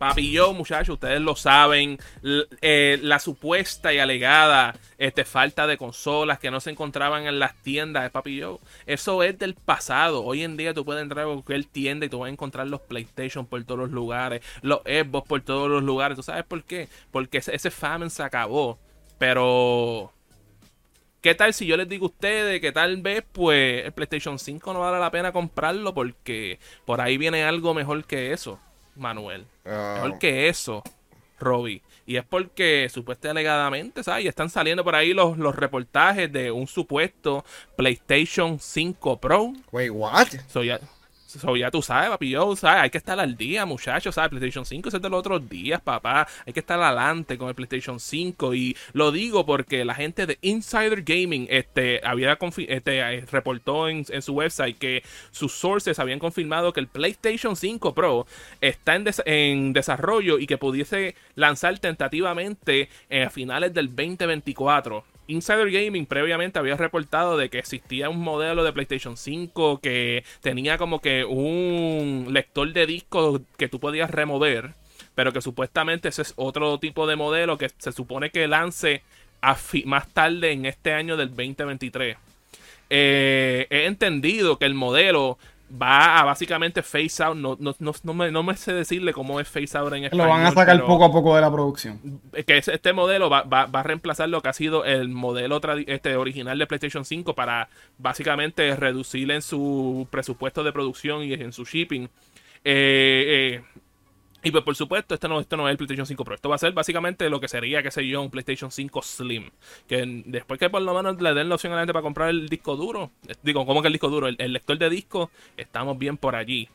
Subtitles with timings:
[0.00, 1.98] Papi muchachos, ustedes lo saben.
[2.62, 7.54] Eh, la supuesta y alegada este, falta de consolas que no se encontraban en las
[7.56, 8.42] tiendas de Papi.
[8.86, 10.24] Eso es del pasado.
[10.24, 12.80] Hoy en día tú puedes entrar a cualquier tienda y tú vas a encontrar los
[12.80, 16.16] PlayStation por todos los lugares, los Xbox por todos los lugares.
[16.16, 16.88] ¿Tú sabes por qué?
[17.10, 18.78] Porque ese, ese famine se acabó.
[19.18, 20.14] Pero
[21.20, 24.72] ¿Qué tal si yo les digo a ustedes que tal vez pues el PlayStation 5
[24.72, 28.58] no vale la pena comprarlo porque por ahí viene algo mejor que eso,
[28.96, 29.46] Manuel?
[29.64, 30.18] Mejor ah.
[30.18, 30.82] que eso,
[31.38, 31.82] Robbie.
[32.06, 34.24] Y es porque supuestamente alegadamente, ¿sabes?
[34.24, 37.44] Y están saliendo por ahí los, los reportajes de un supuesto
[37.76, 39.52] PlayStation 5 Pro.
[39.70, 40.26] Wait, what?
[40.48, 40.80] So, ya,
[41.38, 42.54] So, ya tú sabes, papi, yo.
[42.62, 44.30] Hay que estar al día, muchachos, ¿sabes?
[44.30, 46.26] PlayStation 5 es de los otros días, papá.
[46.44, 48.54] Hay que estar adelante con el PlayStation 5.
[48.54, 54.04] Y lo digo porque la gente de Insider Gaming este, había este, eh, reportó en,
[54.22, 58.26] su website que sus sources habían confirmado que el PlayStation 5 Pro
[58.60, 65.04] está en, en desarrollo y que pudiese lanzar tentativamente a finales del 2024.
[65.30, 70.78] Insider Gaming previamente había reportado de que existía un modelo de PlayStation 5 que tenía
[70.78, 74.74] como que un lector de disco que tú podías remover,
[75.14, 79.02] pero que supuestamente ese es otro tipo de modelo que se supone que lance
[79.84, 82.16] más tarde en este año del 2023.
[82.92, 85.38] Eh, he entendido que el modelo
[85.70, 87.36] va a básicamente face out.
[87.36, 90.26] No, no, no, me, no me sé decirle cómo es face out en español.
[90.26, 92.20] Lo van a sacar poco a poco de la producción.
[92.46, 96.16] Que este modelo va, va, va, a reemplazar lo que ha sido el modelo este
[96.16, 101.64] original de PlayStation 5 para básicamente reducir en su presupuesto de producción y en su
[101.64, 102.08] shipping.
[102.64, 103.79] Eh, eh,
[104.42, 106.34] y pues por supuesto, esto no, esto no es el PlayStation 5 Pro.
[106.34, 109.50] Esto va a ser básicamente lo que sería, qué sé yo, un PlayStation 5 Slim.
[109.86, 112.30] Que después que por lo menos le den la opción a la gente para comprar
[112.30, 113.10] el disco duro.
[113.28, 114.28] Eh, digo, ¿cómo que el disco duro?
[114.28, 116.68] El, lector de disco, estamos bien por allí.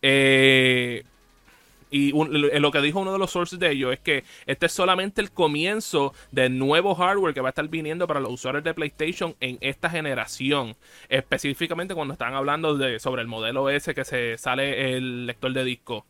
[0.00, 1.02] Eh,
[1.90, 5.20] y lo que dijo uno de los sources de ellos es que este es solamente
[5.20, 9.34] el comienzo del nuevo hardware que va a estar viniendo para los usuarios de PlayStation
[9.40, 10.76] en esta generación.
[11.08, 15.64] Específicamente cuando están hablando de, sobre el modelo S que se sale el lector de
[15.64, 16.04] disco.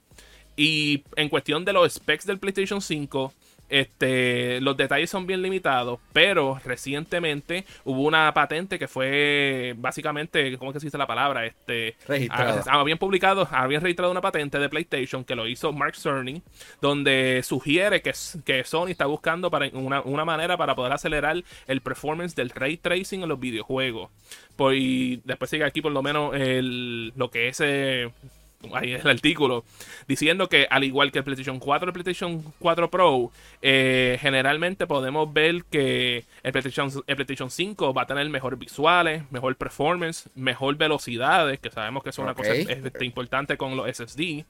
[0.58, 3.32] Y en cuestión de los specs del PlayStation 5,
[3.68, 10.72] este, los detalles son bien limitados, pero recientemente hubo una patente que fue básicamente, ¿cómo
[10.72, 11.46] que se dice la palabra?
[11.46, 11.94] Este,
[12.66, 16.42] habían publicado, habían registrado una patente de PlayStation que lo hizo Mark Cerny,
[16.80, 18.12] donde sugiere que,
[18.44, 22.78] que Sony está buscando para una, una, manera para poder acelerar el performance del ray
[22.78, 24.10] tracing en los videojuegos.
[24.56, 28.10] Pues, y después sigue aquí por lo menos el, lo que es eh,
[28.74, 29.64] ahí es el artículo,
[30.06, 33.30] diciendo que al igual que el PlayStation 4 y el PlayStation 4 Pro,
[33.62, 39.22] eh, generalmente podemos ver que el PlayStation, el PlayStation 5 va a tener mejor visuales,
[39.30, 44.44] mejor performance, mejor velocidades, que sabemos que es una cosa este, importante con los SSD.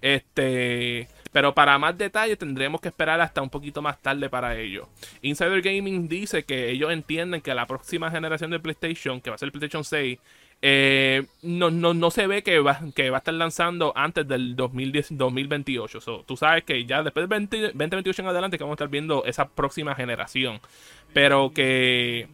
[0.00, 4.88] Este, pero para más detalles tendremos que esperar hasta un poquito más tarde para ello.
[5.22, 9.38] Insider Gaming dice que ellos entienden que la próxima generación de PlayStation, que va a
[9.38, 10.18] ser el PlayStation 6,
[10.64, 14.54] eh, no, no, no, se ve que va, que va a estar lanzando antes del
[14.54, 16.24] 2010, 2028.
[16.24, 19.48] tú sabes que ya después del 2028 en adelante que vamos a estar viendo esa
[19.48, 20.60] próxima generación.
[21.12, 22.28] Pero que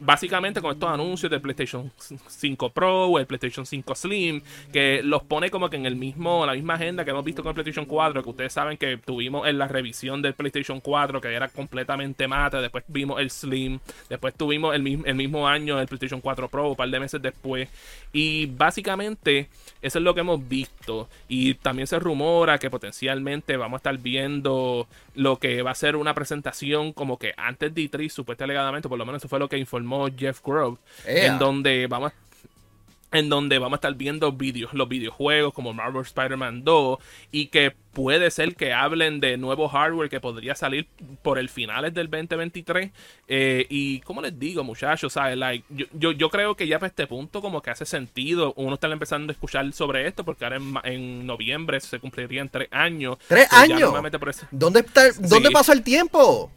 [0.00, 4.42] básicamente con estos anuncios del PlayStation 5 Pro o el PlayStation 5 Slim,
[4.72, 7.50] que los pone como que en el mismo, la misma agenda que hemos visto con
[7.50, 11.34] el PlayStation 4, que ustedes saben que tuvimos en la revisión del PlayStation 4, que
[11.34, 13.78] era completamente mate, después vimos el Slim,
[14.08, 17.68] después tuvimos el, el mismo año el PlayStation 4 Pro, un par de meses después,
[18.12, 19.48] y básicamente
[19.82, 23.98] eso es lo que hemos visto, y también se rumora que potencialmente vamos a estar
[23.98, 28.88] viendo lo que va a ser una presentación como que antes de E3, supuestamente alegadamente,
[28.88, 32.12] por lo menos eso fue lo que informó Jeff Grove, en donde vamos
[33.12, 36.98] en donde vamos a estar viendo videos, los videojuegos como Marvel Spider-Man 2
[37.32, 40.86] y que puede ser que hablen de nuevo hardware que podría salir
[41.22, 42.90] por el finales del 2023
[43.26, 45.64] eh, y como les digo muchachos Like,
[45.94, 49.30] yo, yo, creo que ya para este punto como que hace sentido uno está empezando
[49.30, 53.92] a escuchar sobre esto porque ahora en, noviembre se cumplirían tres años tres años
[54.50, 56.50] ¿dónde está dónde pasa el tiempo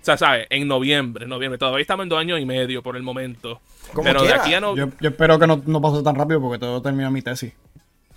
[0.00, 0.46] o sea, ¿sabes?
[0.50, 1.58] En noviembre, noviembre.
[1.58, 3.60] Todavía estamos en dos años y medio por el momento.
[4.02, 4.76] Pero de aquí a no...
[4.76, 7.52] Yo, espero que no, no, pase tan rápido porque todo termina mi tesis.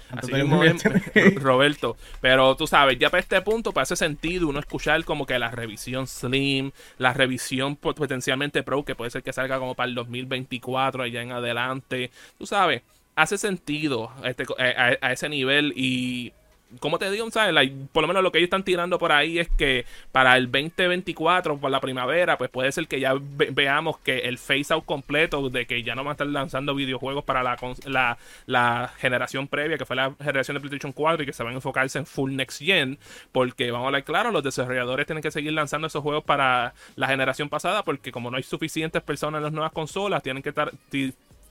[0.10, 0.62] Así mismo
[1.38, 1.96] Roberto.
[2.20, 5.52] Pero tú sabes, ya para este punto, para ese sentido, uno escuchar como que la
[5.52, 11.04] revisión Slim, la revisión potencialmente Pro, que puede ser que salga como para el 2024,
[11.04, 12.12] allá en adelante.
[12.38, 12.82] Tú sabes,
[13.16, 16.34] hace sentido este, a, a ese nivel y
[16.80, 17.72] como te digo, ¿sabes?
[17.92, 21.58] por lo menos lo que ellos están tirando por ahí es que para el 2024,
[21.58, 25.66] por la primavera, pues puede ser que ya veamos que el face out completo de
[25.66, 29.86] que ya no van a estar lanzando videojuegos para la, la, la, generación previa, que
[29.86, 32.62] fue la generación de PlayStation 4 y que se van a enfocarse en full next
[32.62, 32.98] gen,
[33.32, 37.08] porque vamos a hablar claro, los desarrolladores tienen que seguir lanzando esos juegos para la
[37.08, 40.72] generación pasada, porque como no hay suficientes personas en las nuevas consolas, tienen que estar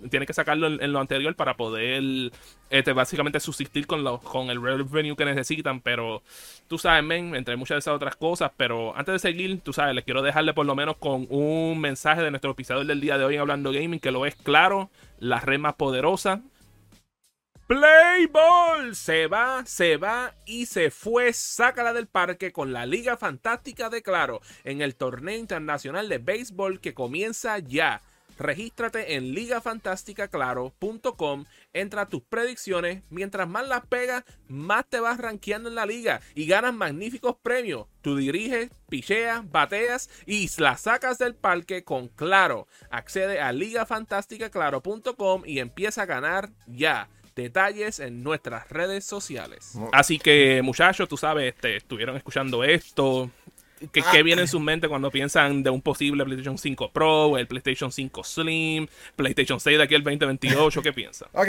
[0.08, 2.31] tiene que sacarlo en, lo anterior para poder
[2.70, 5.81] este, básicamente subsistir con, lo, con el revenue que necesitan.
[5.81, 6.23] Pero
[6.69, 8.52] tú sabes, men, entre muchas de esas otras cosas.
[8.56, 12.23] Pero antes de seguir, tú sabes, les quiero dejarle por lo menos con un mensaje
[12.23, 15.41] de nuestro episodio del día de hoy en Hablando Gaming, que lo es claro, la
[15.41, 16.43] red más poderosa.
[17.70, 21.32] Playball se va, se va y se fue.
[21.32, 26.81] Sácala del parque con la Liga Fantástica de Claro en el torneo internacional de béisbol
[26.81, 28.03] que comienza ya.
[28.40, 31.44] Regístrate en ligafantásticaclaro.com,
[31.75, 36.46] entra tus predicciones, mientras más las pegas, más te vas rankeando en la liga y
[36.46, 37.87] ganas magníficos premios.
[38.00, 42.66] Tú diriges, picheas, bateas y las sacas del parque con Claro.
[42.88, 49.75] Accede a ligafantásticaclaro.com y empieza a ganar ya detalles en nuestras redes sociales.
[49.93, 53.31] Así que muchachos, tú sabes, este, estuvieron escuchando esto,
[53.93, 57.91] ¿Qué, viene en su mente cuando piensan de un posible PlayStation 5 Pro, el PlayStation
[57.91, 58.87] 5 Slim,
[59.17, 60.82] PlayStation 6 de aquí al 2028?
[60.82, 61.29] ¿Qué piensan?
[61.32, 61.49] Ok,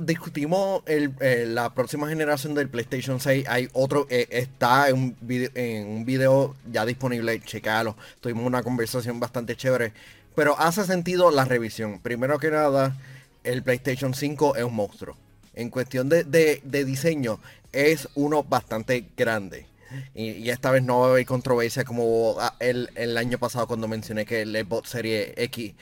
[0.00, 3.46] discutimos eh, la próxima generación del PlayStation 6.
[3.48, 7.96] Hay otro, eh, está en un, video, en un video ya disponible, checalo.
[8.20, 9.92] Tuvimos una conversación bastante chévere.
[10.34, 11.98] Pero hace sentido la revisión.
[12.00, 12.96] Primero que nada,
[13.44, 15.16] el PlayStation 5 es un monstruo.
[15.54, 17.40] En cuestión de diseño,
[17.72, 19.66] es uno bastante grande.
[20.14, 23.88] Y, esta vez no va a haber controversia como ah, el, el año pasado cuando
[23.88, 25.74] mencioné que el Xbox Serie X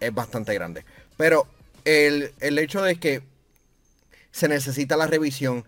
[0.00, 0.84] es bastante grande.
[1.16, 1.46] Pero
[1.84, 3.22] el, hecho de que
[4.30, 5.64] se necesita la revisión,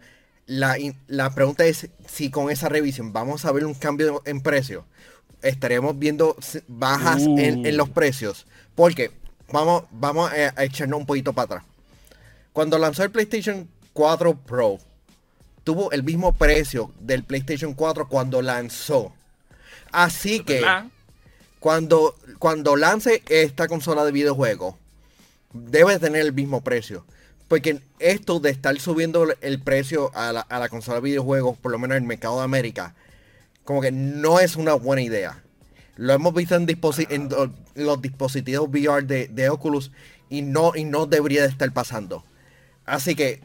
[0.46, 0.76] la,
[1.06, 4.84] la, pregunta es si con esa revisión vamos a ver un cambio en precio.
[5.42, 6.36] Estaremos viendo
[6.66, 8.46] bajas en, en, los precios.
[8.74, 9.12] Porque
[9.52, 11.64] vamos, vamos a echarnos un poquito para atrás.
[12.52, 14.78] Cuando lanzó el PlayStation 4 Pro,
[15.68, 19.12] tuvo el mismo precio del PlayStation 4 cuando lanzó.
[19.92, 20.64] Así que
[21.60, 24.76] cuando, cuando lance esta consola de videojuegos,
[25.52, 27.04] debe tener el mismo precio.
[27.48, 31.98] Porque esto de estar subiendo el precio a la, consola de videojuegos, por lo menos
[31.98, 32.94] en el mercado de América,
[33.62, 35.42] como que no es una buena idea.
[35.96, 37.28] Lo hemos visto en,
[37.74, 39.90] los dispositivos VR de, Oculus
[40.30, 42.24] y no, y no debería de estar pasando.
[42.86, 43.42] Así que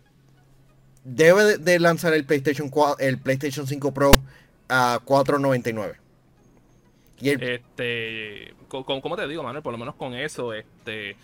[1.03, 4.11] debe de lanzar el PlayStation 4, el PlayStation 5 Pro
[4.69, 5.95] a 499.
[7.19, 11.15] Y Este, como te digo, Manuel, por lo menos con eso, este,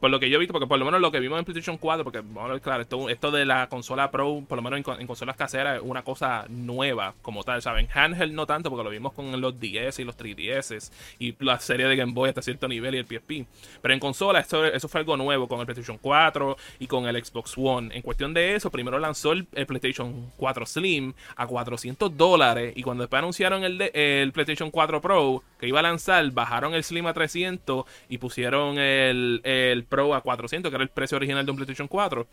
[0.00, 1.78] por lo que yo he visto, porque por lo menos lo que vimos en PlayStation
[1.78, 5.36] 4, porque bueno, claro, esto, esto de la consola Pro, por lo menos en, consolas
[5.36, 7.88] caseras, es una cosa nueva como tal, ¿saben?
[7.92, 11.86] Handheld no tanto, porque lo vimos con los 10 y los 3DS y la serie
[11.86, 13.46] de Game Boy hasta cierto nivel y el PSP.
[13.80, 17.24] Pero en consola, eso, eso fue algo nuevo con el PlayStation 4 y con el
[17.24, 17.94] Xbox One.
[17.94, 23.02] En cuestión de eso, primero lanzó el, PlayStation 4 Slim a 400 dólares y cuando
[23.04, 27.14] después anunciaron el, el PlayStation 4 Pro que iba a lanzar, bajaron el Slim a
[27.14, 31.88] 300 y pusieron el Pro a 400, que era el precio original de un PlayStation
[31.88, 32.26] 4.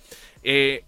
[0.44, 0.84] Eh,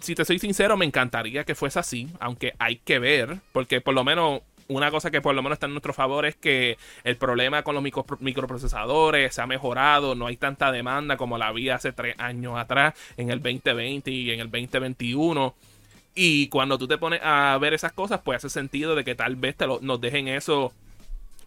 [0.00, 3.94] si te soy sincero, me encantaría que fuese así, aunque hay que ver, porque por
[3.94, 7.16] lo menos una cosa que por lo menos está en nuestro favor es que el
[7.16, 7.82] problema con los
[8.20, 12.94] microprocesadores se ha mejorado, no hay tanta demanda como la había hace tres años atrás,
[13.16, 15.54] en el 2020 y en el 2021.
[16.14, 19.36] Y cuando tú te pones a ver esas cosas, pues hace sentido de que tal
[19.36, 20.72] vez te nos dejen eso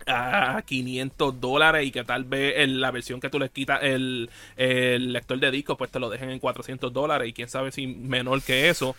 [0.08, 4.30] a 500 dólares y que tal vez en la versión que tú les quitas el,
[4.58, 8.42] lector de disco pues te lo dejen en 400 dólares y quién sabe si menor
[8.42, 8.96] que eso.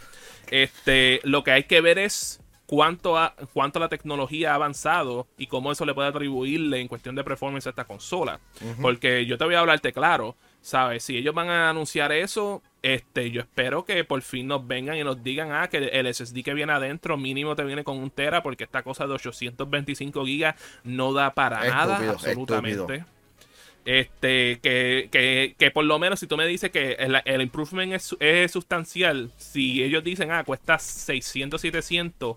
[0.50, 3.18] Este lo que hay que ver es cuánto,
[3.52, 7.66] cuánto la tecnología ha avanzado y cómo eso le puede atribuirle en cuestión de performance
[7.66, 8.40] a esta consola.
[8.80, 13.30] Porque yo te voy a hablarte claro sabes si ellos van a anunciar eso este,
[13.30, 16.52] yo espero que por fin nos vengan y nos digan, ah, que el SSD que
[16.52, 21.12] viene adentro mínimo te viene con un tera porque esta cosa de 825 gigas no
[21.12, 23.04] da para nada, absolutamente.
[23.84, 27.92] Este, que, que, que, por lo menos si tú me dices que el, el improvement
[27.92, 32.36] es, es, sustancial, si ellos dicen, ah, cuesta 600, 700,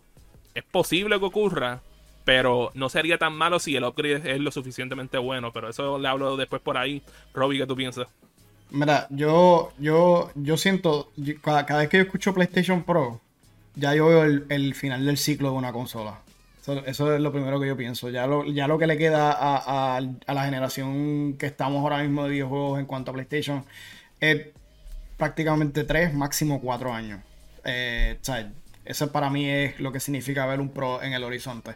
[0.53, 1.81] es posible que ocurra,
[2.25, 6.07] pero no sería tan malo si el upgrade es lo suficientemente bueno, pero eso le
[6.07, 7.01] hablo después por ahí.
[7.33, 8.07] Robbie, ¿qué tú piensas?
[8.71, 13.21] Mira, yo, yo, yo siento, cada, vez que yo escucho PlayStation Pro,
[13.75, 16.19] ya yo veo el, final del ciclo de una consola.
[16.87, 18.09] Eso, es lo primero que yo pienso.
[18.09, 22.31] Ya lo, ya lo que le queda a, la generación que estamos ahora mismo de
[22.31, 23.63] videojuegos en cuanto a PlayStation
[24.19, 24.47] es
[25.15, 27.21] prácticamente 3, máximo 4 años.
[27.65, 28.17] Eh,
[28.83, 31.75] Eso para mí es lo que significa ver un Pro en el horizonte.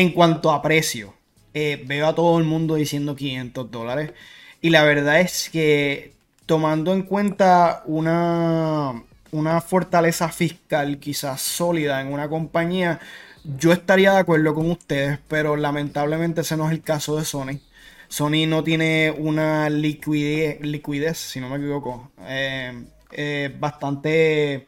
[0.00, 1.12] En cuanto a precio,
[1.52, 4.14] eh, veo a todo el mundo diciendo 500 dólares.
[4.62, 6.14] Y la verdad es que
[6.46, 12.98] tomando en cuenta una, una fortaleza fiscal quizás sólida en una compañía,
[13.44, 17.60] yo estaría de acuerdo con ustedes, pero lamentablemente ese no es el caso de Sony.
[18.08, 24.66] Sony no tiene una liquidez, liquidez si no me equivoco, eh, eh, bastante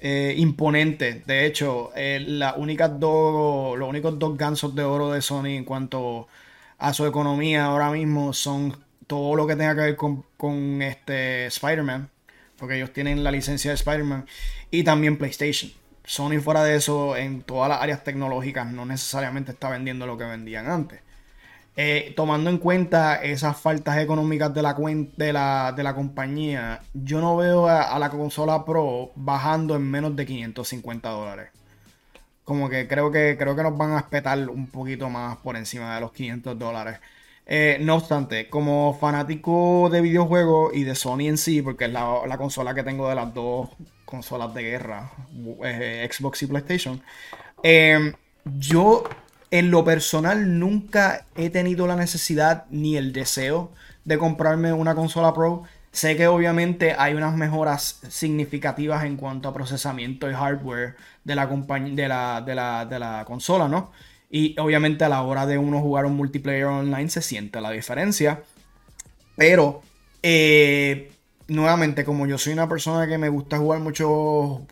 [0.00, 1.22] eh, imponente.
[1.26, 6.28] De hecho, las únicas dos, los únicos dos gansos de oro de Sony en cuanto
[6.78, 8.76] a su economía ahora mismo son
[9.06, 12.10] todo lo que tenga que ver con, con este Spider-Man,
[12.56, 14.26] porque ellos tienen la licencia de Spider-Man,
[14.70, 15.72] y también PlayStation.
[16.04, 20.24] Sony fuera de eso, en todas las áreas tecnológicas, no necesariamente está vendiendo lo que
[20.24, 21.00] vendían antes.
[21.76, 24.74] Eh, tomando en cuenta esas faltas económicas de la,
[25.16, 30.16] de la, de la compañía, yo no veo a, la consola Pro bajando en menos
[30.16, 31.50] de 550 dólares.
[32.44, 35.94] Como que creo que creo que nos van a espetar un poquito más por encima
[35.94, 36.98] de los 500 dólares.
[37.46, 42.36] Eh, no obstante, como fanático de videojuegos y de Sony en sí, porque es la,
[42.38, 43.70] consola que tengo de las dos
[44.04, 45.12] consolas de guerra,
[45.64, 47.02] eh, Xbox y PlayStation,
[48.44, 49.04] yo
[49.50, 53.72] en lo personal nunca he tenido la necesidad ni el deseo
[54.04, 55.64] de comprarme una consola Pro.
[55.92, 63.24] Sé que obviamente hay unas mejoras significativas en cuanto a procesamiento y hardware de la,
[63.26, 63.90] consola, ¿no?
[64.30, 68.42] Y obviamente a la hora de uno jugar un multiplayer online se siente la diferencia.
[69.36, 69.82] Pero
[70.22, 71.10] eh,
[71.50, 74.08] nuevamente, como yo soy una persona que me gusta jugar muchos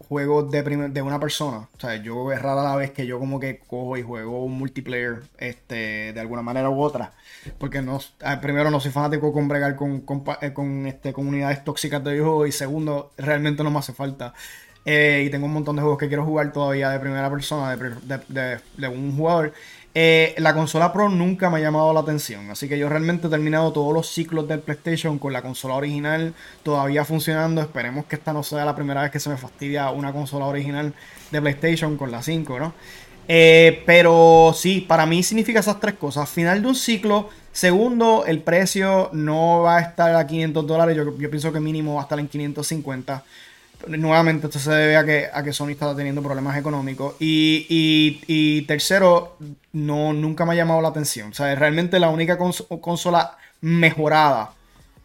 [0.08, 3.40] juegos de, de una persona, o sea, yo es rara la vez que yo como
[3.40, 7.12] que cojo y juego un multiplayer este, de alguna manera u otra.
[7.58, 12.02] Porque no, ah, primero no soy fanático con bregar con, con, eh, este, comunidades tóxicas
[12.04, 14.32] de videojuegos y segundo, realmente no me hace falta.
[14.84, 18.60] Eh, y tengo un montón de juegos que quiero jugar todavía de primera persona, de,
[18.76, 19.52] de un jugador.
[19.94, 23.30] Eh, la consola Pro nunca me ha llamado la atención, así que yo realmente he
[23.30, 27.60] terminado todos los ciclos del PlayStation con la consola original todavía funcionando.
[27.60, 30.94] Esperemos que esta no sea la primera vez que se me fastidia una consola original
[31.30, 32.74] de PlayStation con la 5, ¿no?
[33.30, 36.28] Eh, pero sí, para mí significa esas tres cosas.
[36.28, 37.28] Final de un ciclo.
[37.52, 40.96] Segundo, el precio no va a estar a 500 dólares.
[40.96, 43.24] Yo, yo pienso que mínimo va a estar en 550
[43.86, 47.14] nuevamente esto se debe a que, a que Sony está teniendo problemas económicos.
[47.20, 49.36] Y, tercero,
[49.72, 51.30] no, nunca me ha llamado la atención.
[51.30, 54.52] O sea, realmente la única consola mejorada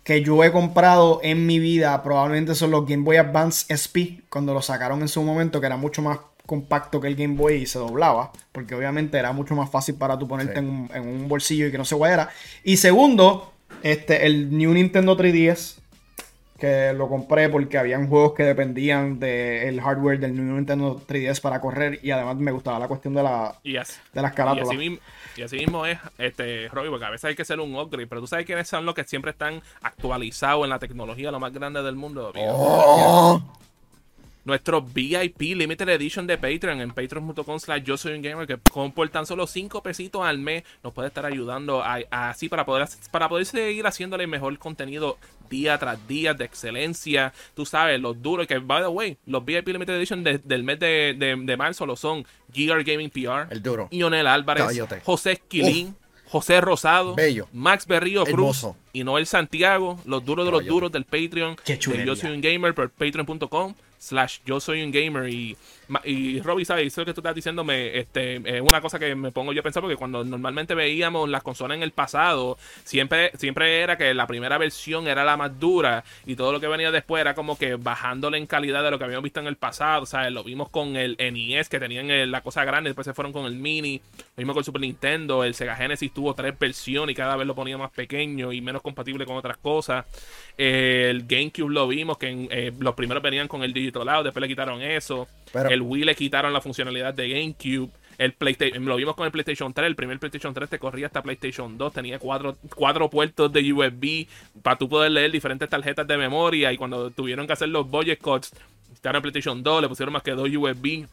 [0.04, 4.54] que yo he comprado en mi vida probablemente son los Game Boy Advance SP, cuando
[4.54, 7.66] lo sacaron en su momento, que era mucho más compacto que el Game Boy y
[7.66, 11.28] se doblaba, porque obviamente era mucho más fácil para tú ponerte en, un, en, un,
[11.30, 12.30] bolsillo y que no se guayara.
[12.66, 15.78] Y segundo, este, el New Nintendo 3DS,
[16.64, 22.00] que lo compré porque habían juegos que dependían del hardware del Nintendo 3DS para correr
[22.02, 24.70] y además me gustaba la cuestión de, la, de las carátulas.
[25.36, 28.22] Y así, mismo, es, este, Robbie, porque a veces hay que hacer un upgrade, pero
[28.22, 31.84] tú sabes quiénes son los que siempre están actualizados en la tecnología, lo más grande
[31.84, 32.32] del mundo.
[32.38, 33.42] Oh
[34.46, 39.10] nuestro VIP Limited Edition de Patreon en patreon.com slash yo soy un gamer que por
[39.10, 43.46] tan solo 5 pesitos al mes nos puede estar ayudando así para poder para poder
[43.46, 45.18] seguir haciéndole mejor contenido
[45.50, 47.34] día tras día de excelencia.
[47.54, 51.56] Tú sabes los duros que by the way los VIP Limited Edition del mes de,
[51.58, 53.88] marzo lo son GR Gaming PR el duro.
[53.92, 54.66] Lionel Álvarez
[55.04, 55.96] José Esquilín
[56.34, 57.48] José Rosado, Bello.
[57.54, 61.56] Max Berrío Cruz y Noel Santiago, los duros de los duros del Patreon.
[62.04, 65.56] Yo soy un gamer por patreon.com slash yo soy un gamer y,
[66.04, 66.88] y Robbie, ¿sabes?
[66.88, 69.64] Eso que tú estás diciendo me, este, es una cosa que me pongo yo a
[69.64, 74.28] pensar porque cuando normalmente veíamos las consolas en el pasado, siempre, siempre era que la
[74.28, 77.76] primera versión era la más dura y todo lo que venía después era como que
[77.76, 80.32] bajándole en calidad de lo que habíamos visto en el pasado, ¿sabes?
[80.32, 83.56] Lo vimos con el NES que tenían la cosa grande, después se fueron con el
[83.56, 84.02] Mini,
[84.36, 87.48] lo mismo con el Super Nintendo, el Sega Genesis tuvo tres versiones y cada vez
[87.48, 90.06] lo ponía más pequeño y menos compatible con otras cosas.
[90.58, 94.48] el GameCube lo vimos que eh, los primeros venían con el Digital Out, después le
[94.48, 95.28] quitaron eso.
[95.74, 97.92] El Wii le quitaron la funcionalidad de GameCube.
[98.18, 99.88] El PlayStation, lo vimos con el PlayStation 3.
[99.88, 101.94] El primer PlayStation 3 te corría hasta PlayStation 2.
[101.94, 104.28] Tenía cuatro, cuatro puertos de USB
[104.62, 106.72] para tú poder leer diferentes tarjetas de memoria.
[106.72, 108.52] Y cuando tuvieron que hacer los budget cuts,
[108.94, 111.08] quitaron PlayStation 2, le pusieron más que dos USB.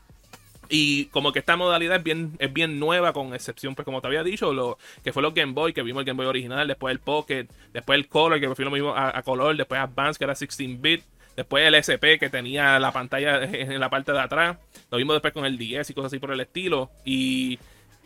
[0.72, 4.06] Y como que esta modalidad es bien, es bien nueva, con excepción, pues como te
[4.06, 6.92] había dicho, lo que fue los Game Boy, que vimos el Game Boy original, después
[6.92, 10.24] el Pocket, después el Color, que fue lo mismo a, a color, después Advance, que
[10.24, 11.02] era 16-bit.
[11.36, 14.56] Después el SP que tenía la pantalla en la parte de atrás.
[14.90, 16.90] Lo vimos después con el 10 y cosas así por el estilo.
[17.04, 17.58] Y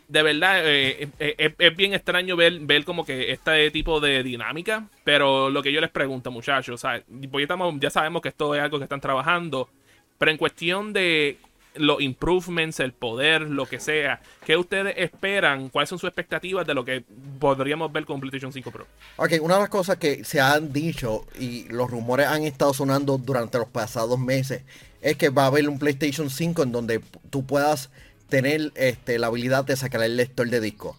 [0.07, 4.87] de verdad eh, es, bien extraño ver, ver como que este tipo de dinámica.
[5.03, 6.83] Pero lo que yo les pregunto, muchachos,
[7.31, 9.69] porque estamos, ya sabemos que esto es algo que están trabajando.
[10.17, 11.37] Pero en cuestión de
[11.75, 14.21] los improvements, el poder, lo que sea.
[14.45, 15.69] ¿Qué ustedes esperan?
[15.69, 17.03] ¿Cuáles son sus expectativas de lo que
[17.39, 18.87] podríamos ver con PlayStation 5 Pro?
[19.17, 23.17] Ok, una de las cosas que se han dicho y los rumores han estado sonando
[23.17, 24.63] durante los pasados meses
[25.01, 27.89] es que va a haber un PlayStation 5 en donde tú puedas
[28.29, 30.97] tener este, la habilidad de sacar el lector de disco.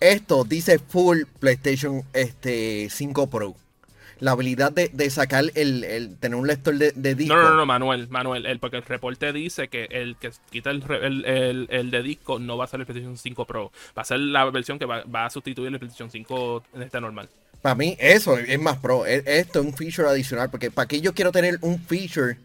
[0.00, 3.54] Esto dice full PlayStation este, 5 Pro
[4.20, 7.34] la habilidad de, sacar el, tener un lector de, disco.
[7.34, 11.66] No, no, no, Manuel, Manuel, el, porque el reporte dice que el que quita el,
[11.70, 14.44] el, de disco no va a ser el PlayStation 5 Pro, va a ser la
[14.50, 17.28] versión que va, a sustituir el PlayStation 5 en este normal.
[17.62, 21.12] Para mí eso es más pro, esto es un feature adicional, porque para que yo
[21.12, 22.38] quiero tener un feature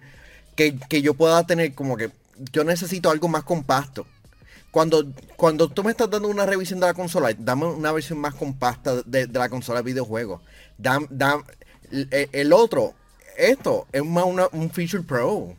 [0.56, 2.12] que, yo pueda tener como que
[2.52, 4.06] yo necesito algo más compacto
[4.72, 8.34] cuando, cuando tú me estás dando una revisión de la consola, dame una versión más
[8.34, 10.42] compacta de, la consola de videojuegos.
[10.80, 11.44] Dame, eh,
[12.32, 12.94] el, otro,
[13.38, 15.56] esto es más un feature pro.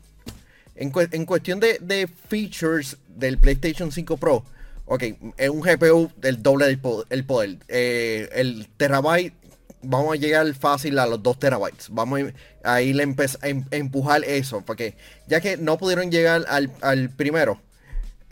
[0.75, 4.43] En, cuestión de, features del PlayStation 5 Pro,
[4.85, 5.03] ok,
[5.37, 7.07] es un GPU del doble del poder.
[7.09, 7.57] El, poder.
[7.69, 9.33] Eh, el terabyte,
[9.81, 11.87] vamos a llegar fácil a los 2 terabytes.
[11.91, 12.19] Vamos
[12.63, 14.95] a, ir a, em, empujar eso, porque
[15.27, 17.61] ya que no pudieron llegar al, primero,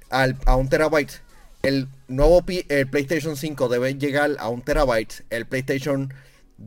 [0.09, 1.21] a un terabyte,
[1.61, 5.23] el nuevo el PlayStation 5 debe llegar a un terabyte.
[5.29, 6.13] El PlayStation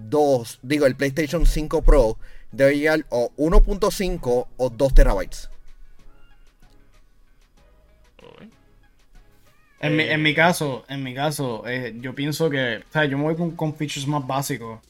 [0.09, 2.19] 2, digo, el PlayStation 5 Pro
[2.53, 5.50] debe llegar o 1.5 o 2 terabytes.
[9.79, 13.19] En, mi, en mi caso, en mi caso, eh, yo pienso que, o sea, yo
[13.19, 14.81] me voy con, features más básicos.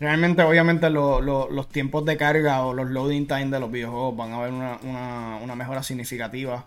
[0.00, 4.38] Realmente, obviamente, los tiempos de carga o los loading time de los videojuegos van a
[4.38, 6.66] haber una, una, una mejora significativa.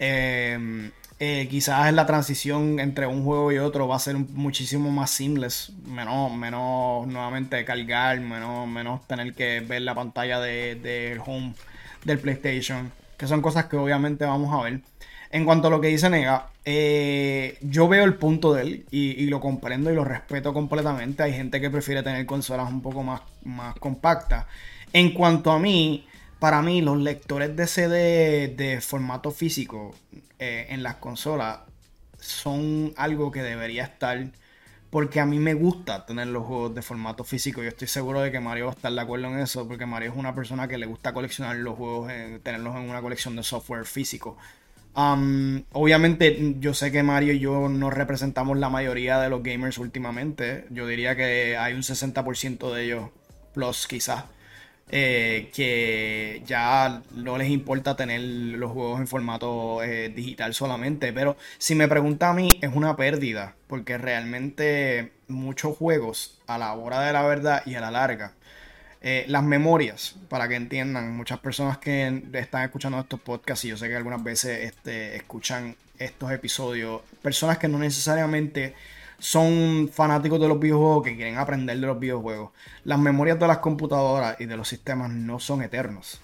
[0.00, 0.90] Eh,
[1.22, 5.70] eh, quizás la transición entre un juego y otro va a ser muchísimo más seamless,
[5.84, 11.52] menos, menos nuevamente cargar, menos, menos tener que ver la pantalla del de, home
[12.06, 14.80] del PlayStation, que son cosas que obviamente vamos a ver.
[15.30, 19.26] En cuanto a lo que dice Nega, eh, yo veo el punto de él y,
[19.26, 21.22] lo comprendo y lo respeto completamente.
[21.22, 24.46] Hay gente que prefiere tener consolas un poco más, más compactas.
[24.94, 26.06] En cuanto a mí,
[26.40, 29.94] para mí los lectores de CD de formato físico
[30.38, 31.60] eh, en las consolas
[32.18, 34.26] son algo que debería estar
[34.90, 37.62] porque a mí me gusta tener los juegos de formato físico.
[37.62, 40.10] Yo estoy seguro de que Mario va a estar de acuerdo en eso, porque Mario
[40.10, 42.10] es una persona que le gusta coleccionar los juegos,
[42.42, 44.36] tenerlos en una colección de software físico.
[44.94, 50.66] obviamente, yo sé que Mario y yo no representamos la mayoría de los gamers últimamente.
[50.70, 53.10] Yo diría que hay un 60% de ellos,
[53.54, 54.24] plus quizás,
[54.92, 61.12] eh, que ya no les importa tener los juegos en formato eh, digital solamente.
[61.12, 66.74] Pero si me pregunta a mí, es una pérdida, porque realmente muchos juegos, a la
[66.74, 68.34] hora de la verdad y a la larga,
[69.00, 73.76] eh, las memorias, para que entiendan, muchas personas que están escuchando estos podcasts, y yo
[73.76, 78.74] sé que algunas veces este, escuchan estos episodios, personas que no necesariamente
[79.20, 82.50] son fanáticos de los videojuegos que quieren aprender de los videojuegos.
[82.84, 86.20] Las memorias de las computadoras y de los sistemas no son eternos.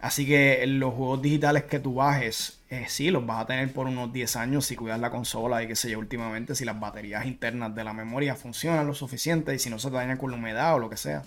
[0.00, 3.86] Así que los juegos digitales que tú bajes, eh, sí, los vas a tener por
[3.86, 7.26] unos 10 años si cuidas la consola y qué sé yo, últimamente, si las baterías
[7.26, 10.74] internas de la memoria funcionan lo suficiente y si no se dañan con la humedad
[10.74, 11.22] o lo que sea.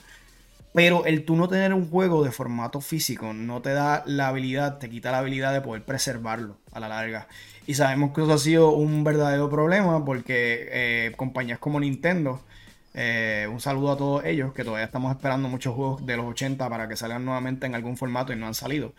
[0.73, 4.79] Pero el tú no tener un juego de formato físico no te da la habilidad,
[4.79, 7.27] te quita la habilidad de poder preservarlo a la larga.
[7.67, 12.41] Y sabemos que eso ha sido un verdadero problema porque eh, compañías como Nintendo,
[12.95, 16.67] eh, un saludo a todos ellos, que todavía estamos esperando muchos juegos de los 80
[16.67, 18.93] para que salgan nuevamente en algún formato y no han salido.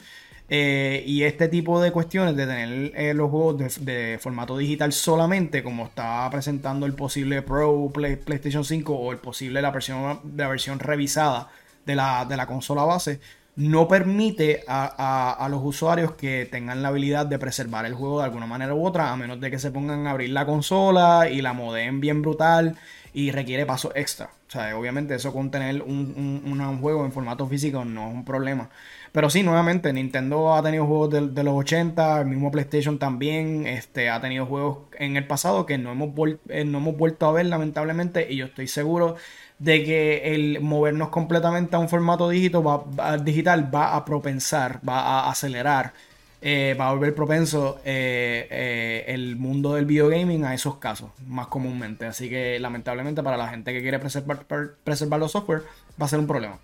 [0.48, 5.86] Eh, y este tipo de cuestiones de tener los juegos de, formato digital solamente, como
[5.86, 11.50] está presentando el posible Pro PlayStation 5 o el posible la versión, la versión revisada
[11.86, 13.20] de la, de la consola base,
[13.56, 18.46] no permite a, los usuarios que tengan la habilidad de preservar el juego de alguna
[18.46, 21.52] manera u otra, a menos de que se pongan a abrir la consola y la
[21.52, 22.76] modem bien brutal
[23.12, 24.30] y requiere pasos extra.
[24.48, 28.24] O sea, obviamente eso con tener un, un, juego en formato físico no es un
[28.24, 28.70] problema.
[29.14, 34.10] Pero sí, nuevamente, Nintendo ha tenido juegos de, los 80, el mismo PlayStation también, este,
[34.10, 36.10] ha tenido juegos en el pasado que no hemos,
[36.48, 39.14] eh, no hemos vuelto a ver lamentablemente y yo estoy seguro
[39.60, 44.98] de que el movernos completamente a un formato digital va, digital va a propensar, va
[44.98, 45.92] a acelerar,
[46.42, 52.04] eh, va a volver propenso eh, el mundo del videogaming a esos casos, más comúnmente.
[52.06, 54.44] Así que lamentablemente para la gente que quiere preservar,
[54.82, 55.62] preservar los software
[56.02, 56.58] va a ser un problema.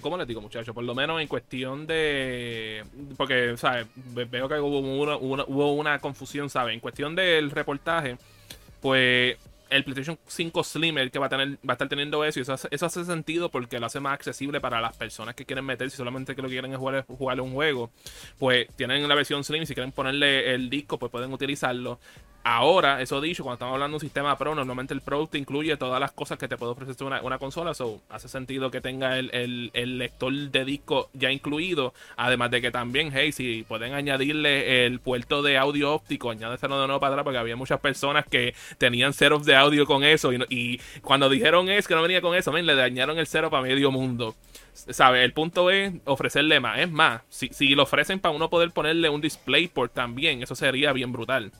[0.00, 0.74] ¿Cómo les digo, muchachos?
[0.74, 2.84] Por lo menos en cuestión de.
[3.16, 3.86] Porque, ¿sabes?
[3.94, 6.74] Veo que hubo una, hubo una confusión, ¿sabes?
[6.74, 8.16] En cuestión del reportaje,
[8.80, 9.36] pues
[9.72, 12.42] el PlayStation 5 Slim el que va a tener va a estar teniendo eso y
[12.42, 15.96] eso, eso hace sentido porque lo hace más accesible para las personas que quieren meterse
[15.96, 17.90] solamente que lo que quieren es jugar, jugar un juego
[18.38, 21.98] pues tienen la versión Slim y si quieren ponerle el disco pues pueden utilizarlo
[22.44, 26.00] Ahora, eso dicho, cuando estamos hablando de un sistema Pro, normalmente el Pro incluye todas
[26.00, 27.72] las cosas que te puede ofrecer una, una consola.
[27.72, 31.94] So, hace sentido que tenga el, lector de disco ya incluido.
[32.16, 36.86] Además de que también, hey, si pueden añadirle el puerto de audio óptico, añádeselo de
[36.88, 40.32] nuevo para atrás, porque había muchas personas que tenían setups de audio con eso.
[40.32, 43.92] Y, cuando dijeron es que no venía con eso, le dañaron el cero para medio
[43.92, 44.34] mundo.
[44.72, 45.22] ¿Sabe?
[45.22, 46.80] El punto es ofrecerle más.
[46.80, 50.92] Es más, si, si lo ofrecen para uno poder ponerle un DisplayPort también, eso sería
[50.92, 51.52] bien brutal.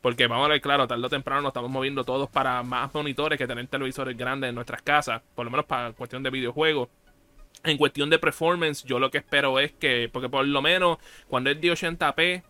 [0.00, 3.38] Porque vamos a ver, claro, tarde o temprano nos estamos moviendo todos para más monitores
[3.38, 6.88] que tener televisores grandes en nuestras casas, por lo menos para cuestión de videojuegos.
[7.64, 11.50] En cuestión de performance, yo lo que espero es que, porque por lo menos cuando
[11.50, 12.42] es de 80p,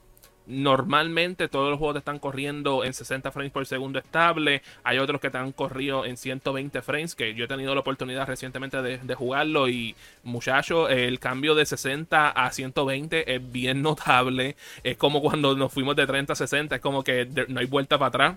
[0.49, 4.63] Normalmente todos los juegos están corriendo en 60 frames por segundo estable.
[4.83, 8.81] Hay otros que están corrido en 120 frames, que yo he tenido la oportunidad recientemente
[8.81, 9.69] de, jugarlo.
[9.69, 14.57] Y muchachos, el cambio de 60 a 120 es bien notable.
[14.83, 17.99] Es como cuando nos fuimos de 30 a 60, es como que no hay vuelta
[17.99, 18.37] para atrás.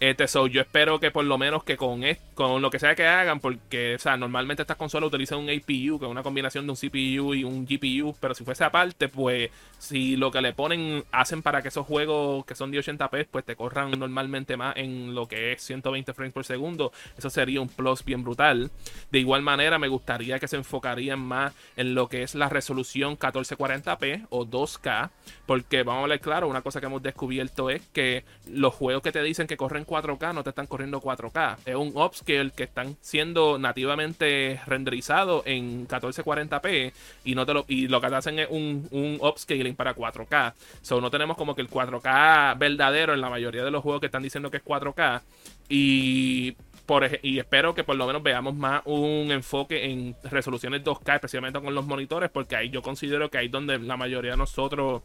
[0.00, 2.02] Este, yo espero que por lo menos que con,
[2.34, 6.00] con lo que sea que hagan, porque, o sea, normalmente estas consolas utilizan un APU,
[6.00, 9.50] que es una combinación de un CPU y un GPU, pero si fuese aparte, pues,
[9.78, 13.44] si lo que le ponen hacen para que esos juegos que son de 80p, pues
[13.44, 17.68] te corran normalmente más en lo que es 120 frames por segundo, eso sería un
[17.68, 18.72] plus bien brutal.
[19.12, 23.16] De igual manera, me gustaría que se enfocarían más en lo que es la resolución
[23.18, 25.10] 1440p o 2K,
[25.46, 29.12] porque vamos a ver claro, una cosa que hemos descubierto es que los juegos que
[29.12, 31.58] te dicen que corren 4K no te están corriendo 4K.
[31.64, 36.92] Es un upscale que están siendo nativamente renderizados en 1440p
[37.24, 40.54] y no te lo, y lo que te hacen es un, un upscaling para 4K.
[40.82, 44.06] So no tenemos como que el 4K verdadero en la mayoría de los juegos que
[44.06, 45.20] están diciendo que es 4K.
[45.68, 51.14] Y por, y espero que por lo menos veamos más un enfoque en resoluciones 2K,
[51.14, 55.02] especialmente con los monitores, porque ahí yo considero que ahí donde la mayoría de nosotros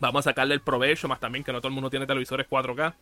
[0.00, 2.94] Vamos a sacarle el provecho, más también que no todo el mundo tiene televisores 4K.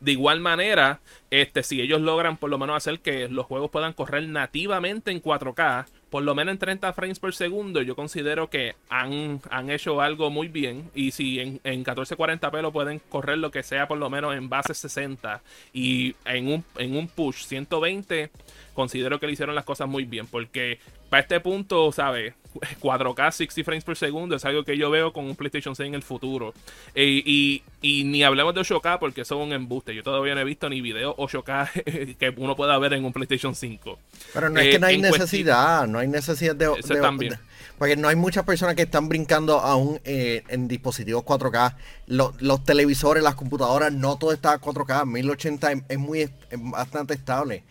[0.00, 3.92] De igual manera, este, si ellos logran por lo menos hacer que los juegos puedan
[3.92, 8.76] correr nativamente en 4K, por lo menos en 30 frames por segundo, yo considero que
[8.88, 10.90] han, han hecho algo muy bien.
[10.94, 14.48] Y si en, en 1440p lo pueden correr lo que sea, por lo menos en
[14.48, 15.42] base 60
[15.74, 18.30] y en un, en un push 120,
[18.72, 20.26] considero que le hicieron las cosas muy bien.
[20.26, 20.78] Porque
[21.10, 22.34] para este punto, ¿sabes?
[22.80, 25.94] 4K 60 frames por segundo es algo que yo veo con un PlayStation 6 en
[25.94, 26.54] el futuro.
[26.94, 29.94] y, ni hablemos de 8K porque son un embuste.
[29.94, 33.54] Yo todavía no he visto ni video 8K que uno pueda ver en un PlayStation
[33.54, 33.98] 5.
[34.34, 37.38] Pero no es que no hay eh, necesidad, no hay necesidad de, de,
[37.78, 41.74] porque no hay muchas personas que están brincando aún eh, en dispositivos 4K.
[42.06, 45.06] Los, televisores, las computadoras, no todo está a 4K.
[45.06, 47.62] 1080 es, muy es bastante estable.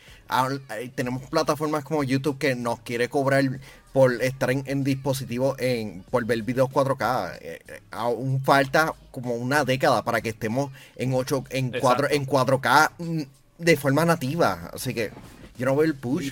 [0.77, 3.43] Eh, tenemos plataformas como YouTube que nos quiere cobrar
[3.91, 7.37] por estar en, dispositivos, en, por ver videos 4K.
[7.41, 7.59] Eh,
[7.91, 13.21] aún falta como una década para que estemos en 8, en 4, en 4K mm,
[13.57, 14.69] de forma nativa.
[14.71, 15.09] Así que
[15.57, 16.31] yo no veo el push.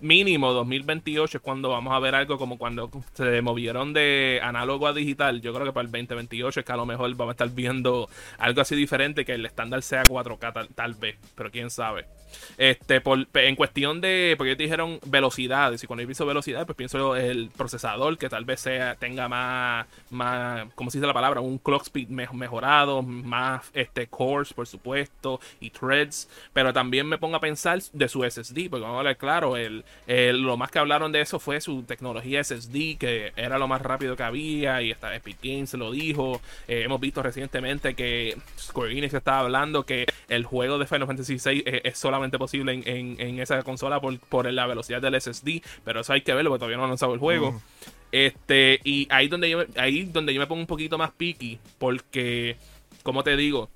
[0.00, 4.92] mínimo 2028 es cuando vamos a ver algo como cuando se movieron de análogo a
[4.92, 5.40] digital.
[5.40, 8.08] Yo creo que para el 2028 es que a lo mejor vamos a estar viendo
[8.38, 12.06] algo así diferente que el estándar sea 4K tal vez, pero quién sabe.
[12.58, 16.76] Este, por, en cuestión de, porque ellos dijeron velocidades, y cuando yo pienso velocidad, pues
[16.76, 21.40] pienso el procesador que tal vez sea, tenga más, más, ¿cómo se dice la palabra?
[21.40, 27.36] Un clock speed mejorado, más este cores, por supuesto, y threads, pero también me pongo
[27.36, 31.12] a pensar de su SSD, porque vamos a ver, claro, el, lo más que hablaron
[31.12, 35.14] de eso fue su tecnología SSD, que era lo más rápido que había, y hasta
[35.14, 40.44] Epic Games lo dijo, eh, hemos visto recientemente que Square Enix estaba hablando que el
[40.44, 45.20] juego de Final Fantasy VI es solamente posible en, esa consola por, la velocidad del
[45.20, 47.60] SSD, pero eso hay que verlo porque todavía no han lanzado el juego.
[48.10, 52.56] Este, y ahí donde yo ahí donde yo me pongo un poquito más picky, porque,
[53.02, 53.70] como te digo,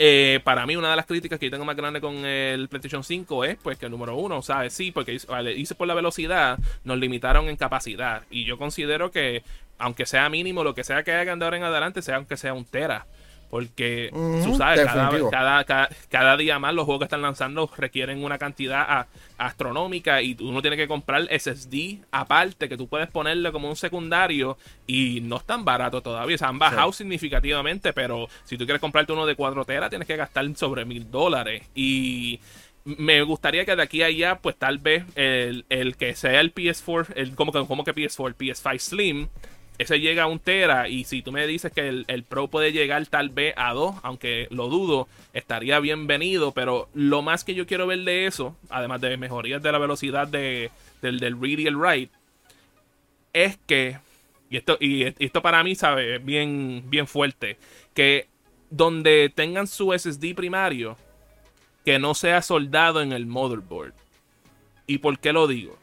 [0.00, 3.02] eh, para mí, una de las críticas que yo tengo más grande con el PlayStation
[3.02, 4.72] 5 es pues que el número uno, ¿sabes?
[4.72, 5.18] Sí, porque
[5.56, 8.22] hice por la velocidad, nos limitaron en capacidad.
[8.30, 9.42] Y yo considero que,
[9.76, 12.54] aunque sea mínimo, lo que sea que hagan de ahora en adelante, sea aunque sea
[12.54, 13.06] un Tera.
[13.50, 14.86] Porque, tú sabes,
[15.30, 15.64] cada,
[16.10, 19.06] cada, día más los juegos que están lanzando requieren una cantidad
[19.38, 24.58] astronómica y uno tiene que comprar SSD aparte que tú puedes ponerle como un secundario
[24.86, 26.34] y no es tan barato todavía.
[26.34, 30.06] O sea, han bajado significativamente, pero si tú quieres comprarte uno de 4 teras tienes
[30.06, 31.62] que gastar sobre mil dólares.
[31.74, 32.40] Y
[32.84, 36.54] me gustaría que de aquí a allá, pues tal vez el, el que sea el
[36.54, 39.28] PS4, el, como, que, como que PS4, el PS5 Slim
[39.78, 43.06] ese llega a un tera y si tú me dices que el, Pro puede llegar
[43.06, 47.86] tal vez a 2, aunque lo dudo, estaría bienvenido, pero lo más que yo quiero
[47.86, 51.76] ver de eso, además de mejorías de la velocidad de, del, del read y el
[51.76, 52.12] write,
[53.32, 53.98] es que,
[54.50, 57.56] y esto, y esto para mí sabe bien, bien fuerte,
[57.94, 58.26] que
[58.70, 60.96] donde tengan su SSD primario,
[61.84, 63.94] que no sea soldado en el motherboard.
[64.86, 65.78] ¿Y por qué lo digo?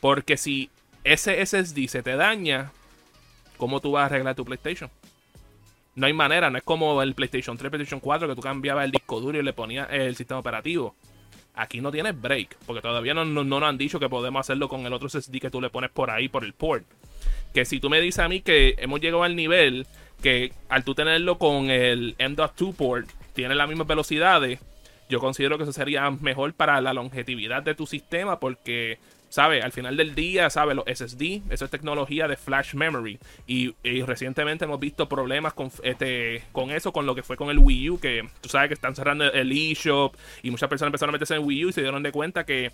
[0.00, 0.70] Porque si
[1.04, 2.70] ese SSD se te daña,
[3.60, 4.90] ¿cómo tú vas a arreglar tu PlayStation?
[5.94, 8.90] No hay manera, no es como el PlayStation 3, PlayStation 4 que tú cambiabas el
[8.90, 10.94] disco duro y le ponías el sistema operativo.
[11.54, 14.92] Aquí no tienes break, porque todavía no, nos han dicho que podemos hacerlo con el
[14.92, 16.84] otro SSD que tú le pones por ahí, por el port.
[17.52, 19.86] Que si tú me dices a mí que hemos llegado al nivel
[20.22, 24.58] que al tú tenerlo con el M.2 port, tiene las mismas velocidades,
[25.10, 28.98] yo considero que eso sería mejor para la longevidad de tu sistema porque
[29.30, 29.62] ¿Sabe?
[29.62, 30.74] Al final del día, ¿sabe?
[30.74, 33.18] Los SSD, eso es tecnología de flash memory.
[33.46, 37.58] Y, recientemente hemos visto problemas con, este, con eso, con lo que fue con el
[37.58, 41.16] Wii U, que tú sabes que están cerrando el eShop y muchas personas empezaron a
[41.16, 42.70] meterse en Wii U y se dieron de cuenta que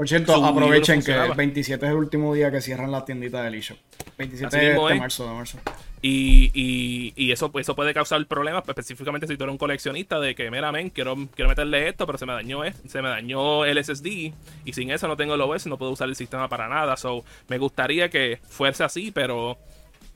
[0.00, 3.54] por cierto, aprovechen que el 27 es el último día que cierran las tienditas del
[3.56, 3.76] eShop.
[4.20, 5.58] 27 de, marzo, de marzo.
[6.02, 10.20] Y, y, y, eso, eso puede causar problemas, pues, específicamente si tú eres un coleccionista
[10.20, 13.64] de que, mira, men, quiero, quiero meterle esto, pero se me dañó se me dañó
[13.64, 14.32] el SSD
[14.64, 16.96] y sin eso no tengo el OS, no puedo usar el sistema para nada.
[16.96, 19.58] So, me gustaría que fuese así, pero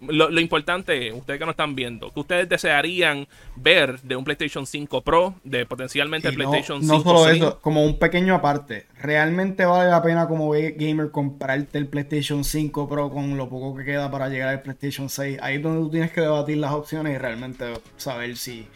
[0.01, 3.27] lo, importante, ustedes que no están viendo, que ustedes desearían
[3.57, 7.85] ver de un PlayStation 5 Pro, de potencialmente el PlayStation 5 No solo eso, como
[7.85, 13.37] un pequeño aparte, ¿realmente vale la pena como gamer comprarte el PlayStation 5 Pro con
[13.37, 15.39] lo poco que queda para llegar al PlayStation 6?
[15.41, 18.69] Ahí es donde tú tienes que debatir las opciones y realmente saber si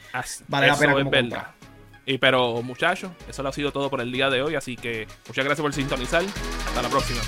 [0.48, 1.58] vale la pena como comprar.
[2.06, 5.06] Y pero muchachos, eso lo ha sido todo por el día de hoy, así que
[5.26, 6.22] muchas gracias por sintonizar.
[6.66, 7.20] Hasta la próxima.